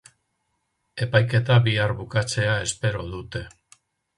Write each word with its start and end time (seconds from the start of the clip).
Epaiketa 1.07 1.59
bihar 1.67 1.93
bukatzea 1.99 2.59
espero 2.71 3.05
dute. 3.15 3.45